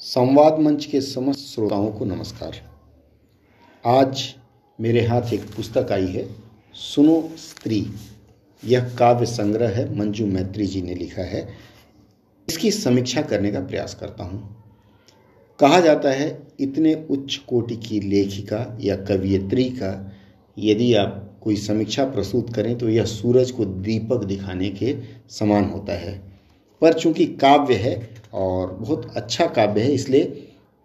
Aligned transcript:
संवाद 0.00 0.58
मंच 0.58 0.84
के 0.84 1.00
समस्त 1.00 1.38
श्रोताओं 1.38 1.90
को 1.90 2.04
नमस्कार। 2.04 2.56
आज 3.84 4.34
मेरे 4.80 5.06
हाथ 5.06 5.32
एक 5.32 5.40
पुस्तक 5.40 5.92
आई 5.92 6.06
है, 6.06 6.36
सुनो 6.74 7.30
स्त्री। 7.36 7.86
यह 8.64 8.94
काव्य 8.98 9.26
संग्रह 9.26 9.68
है, 9.68 9.98
मंजू 9.98 10.26
मैत्री 10.26 10.66
जी 10.66 10.82
ने 10.82 10.94
लिखा 10.94 11.22
है। 11.22 11.48
इसकी 12.48 12.70
समीक्षा 12.70 13.22
करने 13.22 13.50
का 13.50 13.60
प्रयास 13.60 13.94
करता 13.94 14.24
हूँ। 14.24 14.64
कहा 15.60 15.80
जाता 15.80 16.10
है, 16.10 16.46
इतने 16.60 17.06
उच्च 17.10 17.36
कोटि 17.36 17.76
की 17.76 18.00
लेखिका 18.00 18.78
या 18.80 18.96
कवियत्री 18.96 19.64
का 19.64 20.12
यदि 20.58 20.94
आप 20.94 21.38
कोई 21.42 21.56
समीक्षा 21.56 22.04
प्रस्तुत 22.04 22.54
करें 22.54 22.78
तो 22.78 22.88
यह 22.88 23.04
सूरज 23.04 23.50
को 23.50 23.64
दीपक 23.64 24.24
दिखाने 24.24 24.70
के 24.70 24.96
समान 25.30 25.64
होता 25.64 25.92
है। 25.92 26.22
पर 26.80 26.92
चूँकि 26.92 27.26
काव्य 27.26 27.74
है 27.74 28.17
और 28.32 28.72
बहुत 28.72 29.10
अच्छा 29.16 29.46
काव्य 29.48 29.80
है, 29.80 29.92
इसलिए 29.92 30.24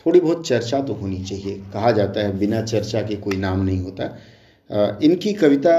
थोड़ी 0.05 0.19
बहुत 0.19 0.47
चर्चा 0.47 0.79
तो 0.81 0.93
होनी 0.93 1.23
चाहिए। 1.23 1.55
कहा 1.73 1.91
जाता 1.91 2.19
है, 2.19 2.37
बिना 2.39 2.61
चर्चा 2.63 3.01
के 3.01 3.15
कोई 3.17 3.35
नाम 3.37 3.61
नहीं 3.61 3.79
होता। 3.79 4.99
इनकी 5.03 5.33
कविता 5.35 5.75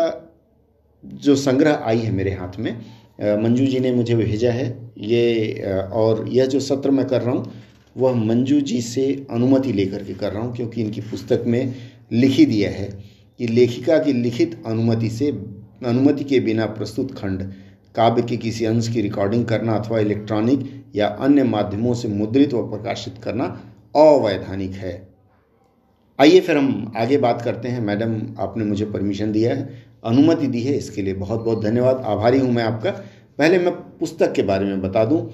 जो 1.04 1.34
संग्रह 1.36 1.82
आई 1.84 1.98
है 1.98 2.10
मेरे 2.12 2.32
हाथ 2.32 2.58
में 2.58 2.72
मंजू 3.38 3.66
जी 3.66 3.80
ने 3.80 3.92
मुझे 3.92 4.14
भेजा 4.16 4.52
है। 4.52 4.66
ये 5.00 5.88
और 5.92 6.28
यह 6.28 6.46
जो 6.46 6.60
सत्र 6.60 6.90
मैं 6.90 7.06
कर 7.06 7.22
रहा 7.22 7.34
हूँ, 7.34 7.52
वह 7.96 8.14
मंजू 8.16 8.60
जी 8.60 8.80
से 8.82 9.04
अनुमति 9.30 9.72
लेकर 9.72 10.04
के 10.04 10.14
कर 10.14 10.32
रहा 10.32 10.42
हूँ, 10.42 10.54
क्योंकि 10.56 10.80
इनकी 10.82 11.00
पुस्तक 11.02 11.44
में 11.46 11.74
लिखी 12.12 12.46
दिया 12.46 12.70
है 12.70 12.88
कि 13.40 13.46
लेखिका 13.46 13.98
की 13.98 14.12
लिखित 14.12 14.62
अनुमति 14.66 15.10
से, 15.10 15.30
अनुमति 15.84 16.24
के 16.24 16.40
बिना 16.40 16.66
प्रस्तुत 16.68 17.14
खंड, 17.18 17.42
काव्य 17.94 18.22
के 18.22 18.36
किसी 18.36 18.64
अंश 18.64 18.88
की 18.88 19.00
रिकॉर्डिंग 19.02 19.44
करना 19.46 19.74
अथवा 19.74 19.98
इलेक्ट्रॉनिक 20.00 20.73
या 20.94 21.06
अन्य 21.20 21.42
माध्यमों 21.44 21.94
से 21.94 22.08
मुद्रित 22.08 22.54
व 22.54 22.62
प्रकाशित 22.70 23.14
करना 23.24 23.44
अवैधानिक 23.96 24.72
है। 24.74 24.92
आइए 26.18 26.40
फिर 26.40 26.56
हम 26.56 26.92
आगे 26.96 27.16
बात 27.18 27.42
करते 27.42 27.68
हैं। 27.68 27.80
मैडम, 27.80 28.20
आपने 28.38 28.64
मुझे 28.64 28.84
परमिशन 28.84 29.32
दिया 29.32 29.54
है, 29.54 29.82
अनुमति 30.04 30.46
दी 30.46 30.60
है, 30.62 30.74
इसके 30.74 31.02
लिए 31.02 31.14
बहुत 31.14 31.40
बहुत 31.40 31.64
धन्यवाद। 31.64 32.02
आभारी 32.06 32.38
हूँ 32.38 32.52
मैं 32.52 32.64
आपका। 32.64 32.90
पहले 33.38 33.58
मैं 33.58 33.72
पुस्तक 33.98 34.32
के 34.32 34.42
बारे 34.42 34.64
में 34.64 34.80
बता 34.82 35.04
दूँ। 35.04 35.28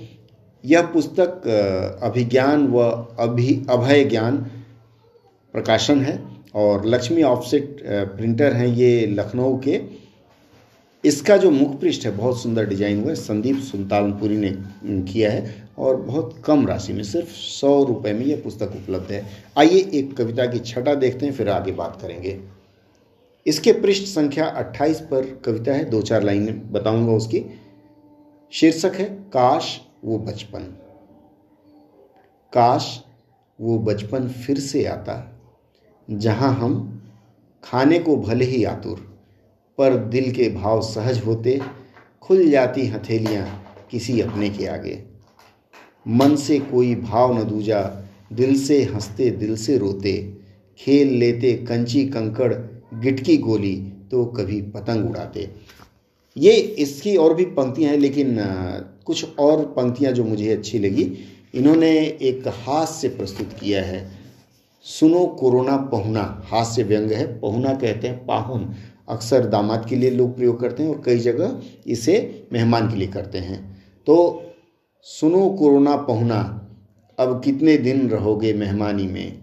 यह 0.64 0.82
पुस्तक 0.82 1.98
अभिज्ञान 2.02 2.66
व 2.68 2.78
अभि, 3.20 3.66
अभय 3.70 4.04
ज्ञान 4.04 4.36
प्रकाशन 5.54 6.00
है 6.00 6.18
और 6.54 6.86
लक्ष्मी 6.86 7.22
ऑफसेट 7.22 7.76
प्रिंटर 8.16 8.52
हैं 8.52 8.66
ये 8.66 9.06
लखनऊ 9.08 9.58
के 9.58 9.76
इसका 11.04 11.36
जो 11.36 11.50
मुख 11.50 11.80
पृष्ठ 11.80 12.04
है, 12.06 12.16
बहुत 12.16 12.42
सुंदर 12.42 12.66
डिज़ाइन 12.66 13.00
हुआ 13.00 13.08
है। 13.08 13.14
संदीप 13.14 13.58
सुल्तानपुरी 13.58 14.36
ने 14.36 14.50
किया 14.84 15.30
है 15.30 15.68
और 15.78 15.96
बहुत 15.96 16.42
कम 16.44 16.66
राशि 16.66 16.92
में, 16.92 17.02
सिर्फ़ 17.02 17.28
सौ 17.28 17.84
रुपये 17.84 18.12
में 18.12 18.24
यह 18.26 18.40
पुस्तक 18.44 18.72
उपलब्ध 18.76 19.12
है। 19.12 19.26
आइए 19.58 19.90
एक 19.94 20.16
कविता 20.16 20.46
की 20.46 20.58
छटा 20.58 20.94
देखते 20.94 21.26
हैं, 21.26 21.32
फिर 21.32 21.48
आगे 21.48 21.72
बात 21.72 21.98
करेंगे। 22.02 22.38
इसके 23.46 23.72
पृष्ठ 23.72 24.04
संख्या 24.04 24.46
28 24.46 25.00
पर 25.00 25.40
कविता 25.44 25.72
है, 25.72 25.84
दो 25.84 26.02
चार 26.02 26.22
लाइन 26.22 26.62
बताऊँगा 26.72 27.12
उसकी। 27.12 27.44
शीर्षक 28.52 28.94
है, 28.94 29.04
काश 29.04 29.80
वो 30.04 30.18
बचपन। 30.18 30.60
काश 32.52 33.04
वो 33.58 33.78
बचपन 33.78 34.28
फिर 34.28 34.58
से 34.58 34.84
आता, 34.84 35.40
जहाँ 36.08 36.54
हम 36.54 37.02
खाने 37.64 37.98
को 37.98 38.16
भले 38.16 38.44
ही 38.44 38.64
आतुर। 38.64 39.09
पर 39.80 39.96
दिल 39.96 40.30
के 40.32 40.48
भाव 40.48 40.80
सहज 40.82 41.18
होते, 41.26 41.60
खुल 42.22 42.48
जाती 42.50 42.86
हथेलियाँ 42.86 43.44
किसी 43.90 44.20
अपने 44.20 44.48
के 44.50 44.66
आगे। 44.66 44.98
मन 46.08 46.36
से 46.36 46.58
कोई 46.60 46.94
भाव 46.94 47.38
न 47.38 47.44
दूजा, 47.44 47.80
दिल 48.32 48.58
से 48.60 48.82
हँसते, 48.84 49.30
दिल 49.30 49.56
से 49.56 49.76
रोते। 49.78 50.12
खेल 50.78 51.08
लेते 51.08 51.52
कंची 51.68 52.04
कंकड़, 52.06 52.54
गिटकी 52.94 53.36
गोली 53.36 53.76
तो 54.10 54.24
कभी 54.24 54.60
पतंग 54.62 55.10
उड़ाते। 55.10 55.48
ये 56.36 56.52
इसकी 56.52 57.16
और 57.16 57.34
भी 57.34 57.44
पंक्तियाँ 57.44 57.90
हैं, 57.90 57.98
लेकिन 57.98 58.36
कुछ 59.06 59.36
और 59.38 59.64
पंक्तियाँ 59.64 60.12
जो 60.12 60.24
मुझे 60.24 60.52
अच्छी 60.52 60.78
लगी, 60.78 61.12
इन्होंने 61.54 61.92
एक 62.22 62.48
हास्य 62.48 63.08
प्रस्तुत 63.08 63.52
किया 63.52 63.84
है। 63.84 64.10
सुनो 64.84 65.26
कोरोना 65.26 65.76
पहुना, 65.76 66.42
हास्य 66.46 66.82
व्यंग 66.82 67.10
है। 67.10 67.40
पहुना 67.40 67.74
कहते 67.74 68.08
हैं 68.08 68.26
पाहुन। 68.26 68.72
अक्सर 69.10 69.46
दामाद 69.46 69.86
के 69.88 69.96
लिए 69.96 70.10
लोग 70.10 70.36
प्रयोग 70.36 70.60
करते 70.60 70.82
हैं 70.82 70.90
और 70.90 71.02
कई 71.06 71.18
जगह 71.18 71.60
इसे 71.86 72.46
मेहमान 72.52 72.90
के 72.90 72.96
लिए 72.96 73.08
करते 73.08 73.38
हैं। 73.38 73.60
तो 74.06 74.42
सुनो 75.06 75.48
कोरोना 75.50 75.96
पहुना, 75.96 76.40
अब 77.18 77.40
कितने 77.44 77.76
दिन 77.78 78.08
रहोगे 78.08 78.52
मेहमानी 78.52 79.06
में? 79.06 79.42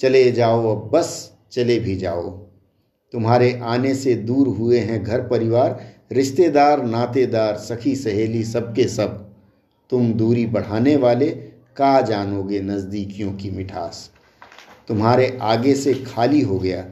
चले 0.00 0.30
जाओ 0.32 0.76
अब 0.76 0.90
बस, 0.90 1.32
चले 1.52 1.78
भी 1.78 1.96
जाओ। 1.96 2.30
तुम्हारे 3.14 3.52
आने 3.64 3.94
से 3.94 4.14
दूर 4.14 4.48
हुए 4.48 4.78
हैं 4.78 5.02
घर 5.04 5.20
परिवार, 5.20 5.80
रिश्तेदार, 6.12 6.82
नातेदार, 6.82 7.56
सखी, 7.56 7.94
सहेली, 7.96 8.44
सबके 8.44 8.88
सब। 8.88 9.24
तुम 9.90 10.12
दूरी 10.12 10.46
बढ़ाने 10.46 10.96
वाले 10.96 11.30
का 11.76 12.00
जानोगे 12.00 12.60
नज़दीकियों 12.60 13.32
की 13.32 13.50
मिठास? 13.50 14.10
तुम्हारे 14.88 15.38
आगे 15.42 15.74
से 15.74 15.94
खाली 15.94 16.40
हो 16.40 16.58
गया, 16.58 16.84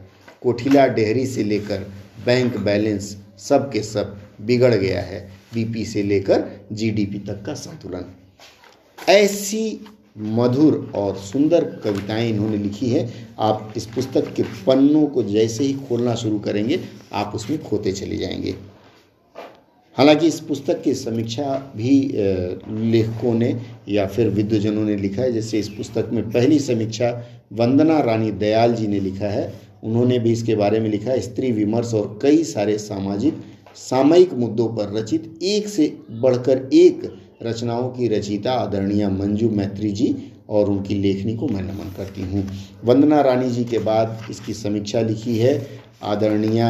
कोठिला 0.43 0.87
डेहरी 0.87 1.27
से 1.27 1.45
लेकर 1.45 1.87
बैंक 2.25 2.57
बैलेंस 2.57 3.17
सब 3.39 3.71
के 3.73 3.83
सब 3.83 4.17
बिगड़ 4.41 4.75
गया 4.75 5.01
है 5.01 5.21
बीपी 5.55 5.85
से 5.85 6.03
लेकर 6.03 6.45
जीडीपी 6.73 7.19
तक 7.19 7.43
का 7.45 7.55
संतुलन। 7.55 8.05
ऐसी 9.09 9.81
मधुर 10.19 10.93
और 10.95 11.17
सुंदर 11.17 11.65
कविताएँ 11.85 12.29
इन्होंने 12.31 12.57
लिखी 12.57 12.89
है। 12.91 13.09
आप 13.39 13.73
इस 13.77 13.87
पुस्तक 13.87 14.33
के 14.35 14.43
पन्नों 14.67 15.07
को 15.07 15.23
जैसे 15.23 15.65
ही 15.65 15.73
खोलना 15.89 16.15
शुरू 16.15 16.39
करेंगे, 16.39 16.81
आप 17.13 17.33
उसमें 17.35 17.63
खोते 17.63 17.93
चले 17.93 18.17
जाएँगे। 18.17 18.55
हालाँकि 19.97 20.27
इस 20.27 20.41
पुस्तक 20.41 20.83
की 20.83 20.95
समीक्षा 20.95 21.73
भी 21.77 21.91
लेखकों 22.91 23.35
ने 23.35 23.61
या 23.89 24.07
फिर 24.07 24.29
विद्वजनों 24.29 24.85
ने 24.85 24.97
लिखा 24.97 25.23
है, 25.23 25.33
जैसे 25.33 25.59
इस 25.59 25.69
पुस्तक 25.69 26.11
में 26.13 26.31
पहली 26.31 26.59
समीक्षा 26.59 27.11
वंदना 27.53 28.01
रानी 28.01 28.31
दयाल 28.31 28.75
जी 28.75 28.87
ने 28.87 29.01
लिखा 29.01 29.29
है। 29.29 29.66
उन्होंने 29.87 30.19
भी 30.19 30.33
इसके 30.33 30.55
बारे 30.55 30.81
में 30.81 30.89
लिखा, 30.91 31.17
स्त्री 31.19 31.51
विमर्श 31.53 31.93
और 31.95 32.19
कई 32.23 32.43
सारे 32.45 32.79
सामाजिक, 32.79 33.43
सामयिक 33.77 34.33
मुद्दों 34.35 34.69
पर 34.69 34.93
रचित, 34.93 35.39
एक 35.43 35.69
से 35.69 35.97
बढ़कर 36.13 36.69
एक 36.75 37.11
रचनाओं 37.43 37.89
की 37.91 38.09
रचिता 38.09 38.53
आदरणीय 38.53 39.09
मंजू 39.09 39.51
मैत्री 39.51 39.91
जी 39.91 40.15
और 40.49 40.71
उनकी 40.71 40.95
लेखनी 40.95 41.35
को 41.37 41.49
मैं 41.49 41.63
नमन 41.63 41.93
करती 41.97 42.23
हूँ। 42.23 42.47
वंदना 42.85 43.21
रानी 43.21 43.51
जी 43.51 43.65
के 43.65 43.79
बाद 43.79 44.27
इसकी 44.31 44.55
समीक्षा 44.55 45.01
लिखी 45.01 45.37
है 45.39 45.55
आदरणीय 46.05 46.63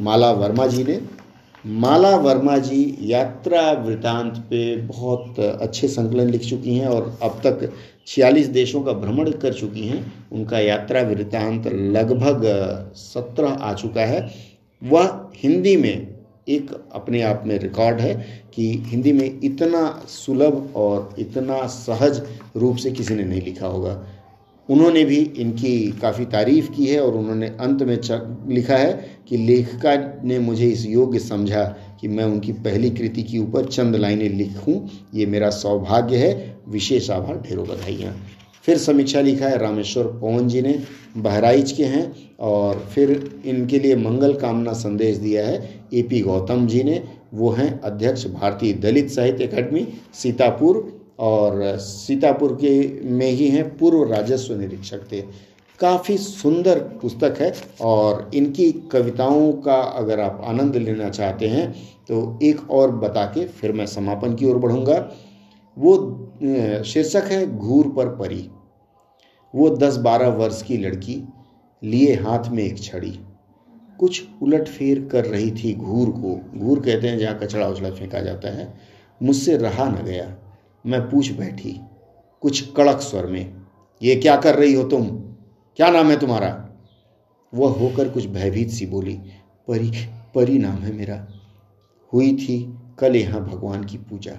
माला 0.00 0.30
वर्मा 0.32 0.66
जी 0.66 0.84
ने। 0.84 1.00
माला 1.64 2.16
वर्मा 2.16 2.56
जी 2.58 2.96
यात्रा 3.02 3.70
वृतांत 3.84 4.38
पे 4.50 4.76
बहुत 4.76 5.38
अच्छे 5.40 5.88
संकलन 5.88 6.30
लिख 6.30 6.42
चुकी 6.42 6.74
हैं 6.74 6.86
और 6.86 7.18
अब 7.22 7.40
तक 7.44 7.70
छियालीस 8.06 8.46
देशों 8.46 8.82
का 8.82 8.92
भ्रमण 8.92 9.30
कर 9.30 9.52
चुकी 9.52 9.86
हैं। 9.86 10.30
उनका 10.32 10.58
यात्रा 10.58 11.02
वृत्तांत 11.02 11.66
लगभग 11.66 12.42
सत्रह 12.96 13.48
आ 13.48 13.74
चुका 13.74 14.00
है। 14.00 14.30
वह 14.82 15.30
हिंदी 15.36 15.76
में 15.76 16.14
एक 16.48 16.70
अपने 16.92 17.22
आप 17.22 17.44
में 17.46 17.58
रिकॉर्ड 17.58 18.00
है 18.00 18.42
कि 18.54 18.82
हिंदी 18.86 19.12
में 19.12 19.40
इतना 19.44 20.02
सुलभ 20.08 20.72
और 20.76 21.14
इतना 21.18 21.66
सहज 21.66 22.22
रूप 22.56 22.76
से 22.76 22.90
किसी 22.90 23.14
ने 23.14 23.24
नहीं 23.24 23.42
लिखा 23.42 23.66
होगा। 23.66 23.94
उन्होंने 24.70 25.04
भी 25.04 25.16
इनकी 25.16 25.90
काफ़ी 26.02 26.24
तारीफ़ 26.24 26.70
की 26.70 26.86
है 26.86 27.00
और 27.00 27.14
उन्होंने 27.14 27.46
अंत 27.46 27.82
में 27.82 27.98
लिखा 28.54 28.76
है 28.76 29.06
कि 29.28 29.36
लेखिका 29.36 30.20
ने 30.24 30.38
मुझे 30.38 30.68
इस 30.68 30.86
योग्य 30.86 31.18
समझा 31.18 31.64
कि 32.00 32.08
मैं 32.08 32.24
उनकी 32.24 32.52
पहली 32.52 32.90
कृति 32.90 33.22
के 33.22 33.38
ऊपर 33.38 33.64
चंद 33.64 33.96
लाइनें 33.96 34.28
लिखूं। 34.28 34.86
ये 35.14 35.26
मेरा 35.26 35.50
सौभाग्य 35.50 36.16
है। 36.16 36.56
विशेष 36.68 37.10
आभार 37.10 37.42
ढेरों 37.48 37.66
बधाइयाँ। 37.66 38.16
फिर 38.62 38.78
समीक्षा 38.78 39.20
लिखा 39.20 39.46
है। 39.46 39.58
रामेश्वर 39.58 40.04
पवन 40.04 40.48
जी 40.48 40.62
ने 40.62 40.82
बहराइच 41.16 41.72
के 41.72 41.84
हैं 41.84 42.30
और 42.40 42.88
फिर 42.94 43.40
इनके 43.46 43.78
लिए 43.78 43.96
मंगल 43.96 44.34
कामना 44.34 44.72
संदेश 44.72 45.16
दिया 45.16 45.46
है। 45.46 45.80
ए 45.94 46.02
पी 46.02 46.20
गौतम 46.20 46.66
जी 46.66 46.82
ने। 46.82 47.04
वो 47.34 47.50
हैं 47.50 47.80
अध्यक्ष 47.80 48.26
भारतीय 48.26 48.72
दलित 48.72 49.10
साहित्य 49.10 49.46
अकादमी, 49.46 49.88
सीतापुर। 50.14 50.93
और 51.18 51.76
सीतापुर 51.78 52.52
के 52.60 53.02
में 53.08 53.26
ही 53.26 53.48
हैं, 53.48 53.76
पूर्व 53.78 54.02
राजस्व 54.12 54.54
निरीक्षक 54.54 55.10
थे। 55.12 55.20
काफ़ी 55.80 56.16
सुंदर 56.18 56.78
पुस्तक 57.02 57.36
है 57.40 57.52
और 57.82 58.30
इनकी 58.34 58.70
कविताओं 58.92 59.52
का 59.62 59.74
अगर 59.74 60.20
आप 60.20 60.40
आनंद 60.44 60.76
लेना 60.76 61.08
चाहते 61.10 61.48
हैं 61.48 61.72
तो 62.08 62.38
एक 62.42 62.70
और 62.70 62.90
बता 62.96 63.24
के 63.26 63.44
फिर 63.50 63.72
मैं 63.72 63.86
समापन 63.86 64.34
की 64.34 64.46
ओर 64.46 64.58
बढ़ूँगा। 64.58 64.98
वो 65.76 65.96
शीर्षक 66.84 67.24
है, 67.24 67.46
घूर 67.56 67.88
पर 67.88 68.08
परी। 68.16 68.48
वो 69.54 69.68
दस 69.70 69.96
बारह 69.96 70.28
वर्ष 70.28 70.62
की 70.62 70.76
लड़की, 70.76 71.22
लिए 71.82 72.14
हाथ 72.14 72.48
में 72.50 72.62
एक 72.64 72.82
छड़ी। 72.82 73.18
कुछ 73.98 74.22
उलट 74.42 74.68
फेर 74.68 75.08
कर 75.12 75.24
रही 75.24 75.50
थी 75.52 75.74
घूर 75.74 76.10
को। 76.10 76.58
घूर 76.58 76.80
कहते 76.80 77.08
हैं, 77.08 77.18
जहाँ 77.18 77.38
कचड़ा 77.38 77.68
उचड़ा 77.68 77.90
फेंका 77.90 78.20
जाता 78.20 78.54
है, 78.54 78.72
मुझसे 79.20 79.56
रहा 79.56 79.88
न 79.88 80.04
गया। 80.04 80.34
मैं 80.86 81.10
पूछ 81.10 81.30
बैठी, 81.30 81.80
कुछ 82.40 82.72
कड़क 82.76 83.00
स्वर 83.00 83.26
में, 83.26 83.54
ये 84.02 84.16
क्या 84.16 84.36
कर 84.36 84.54
रही 84.54 84.74
हो 84.74 84.84
तुम? 84.84 85.06
क्या 85.76 85.90
नाम 85.90 86.10
है 86.10 86.20
तुम्हारा? 86.20 86.70
वह 87.54 87.70
होकर 87.70 88.08
कुछ 88.08 88.26
भयभीत 88.26 88.70
सी 88.70 88.86
बोली, 88.86 89.20
परी 89.68 89.92
परी 90.34 90.58
नाम 90.58 90.76
है 90.76 90.92
मेरा। 90.92 91.28
हुई 92.12 92.36
थी 92.36 92.78
कल 92.98 93.16
यहाँ 93.16 93.40
भगवान 93.40 93.84
की 93.84 93.98
पूजा। 93.98 94.32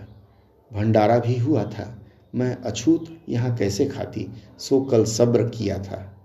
भंडारा 0.74 1.20
भी 1.20 1.38
हुआ 1.38 1.64
था। 1.64 2.02
मैं 2.36 2.56
अछूत 2.56 3.18
यहाँ 3.30 3.58
कैसे 3.58 3.86
खाती? 3.86 4.28
सो 4.60 4.82
कल 4.82 5.06
सब्र 5.06 5.44
किया 5.44 5.80
था। 5.80 6.18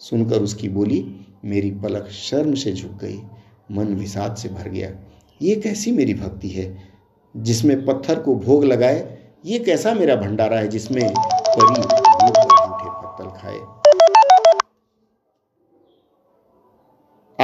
सुनकर 0.00 0.42
उसकी 0.42 0.68
बोली, 0.68 1.26
मेरी 1.44 1.70
पलक 1.70 2.08
शर्म 2.08 2.54
से 2.54 2.72
झुक 2.72 2.92
गई, 2.92 3.22
मन 3.72 3.86
विषाद 3.86 4.36
से 4.36 4.48
भर 4.48 4.68
गया। 4.68 4.90
ये 5.42 5.56
कैसी 5.56 5.92
मेरी 5.92 6.14
भक्ति 6.14 6.48
है, 6.48 6.78
जिसमें 7.36 7.84
पत्थर 7.84 8.20
को 8.20 8.34
भोग 8.34 8.64
लगाए 8.64 9.15
ये 9.44 9.58
कैसा 9.58 9.92
मेरा 9.94 10.14
भंडारा 10.16 10.58
है 10.58 10.68
जिसमें 10.68 11.14
परी 11.14 11.82
झूठे 11.82 12.88
पत्तल 12.90 13.26
खाए? 13.38 13.58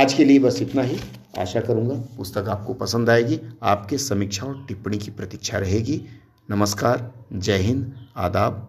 आज 0.03 0.15
के 0.15 0.25
लिए 0.25 0.39
बस 0.39 0.63
इतना 0.63 0.83
ही। 0.83 0.99
आशा 1.39 1.61
करूँगा 1.61 1.95
पुस्तक 2.17 2.49
आपको 2.49 2.75
पसंद 2.75 3.11
आएगी, 3.11 3.41
आपके 3.63 3.99
समीक्षा 3.99 4.47
और 4.47 4.65
टिप्पणी 4.69 4.99
की 4.99 5.11
प्रतीक्षा 5.11 5.59
रहेगी। 5.59 6.01
नमस्कार, 6.51 7.13
जय 7.33 7.57
हिंद, 7.57 7.95
आदाब। 8.17 8.69